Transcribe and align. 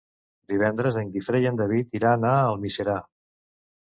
Divendres 0.53 0.95
en 1.01 1.11
Guifré 1.17 1.43
i 1.43 1.47
en 1.51 1.61
David 1.61 1.95
iran 2.03 2.27
a 2.31 2.35
Almiserà. 2.49 2.97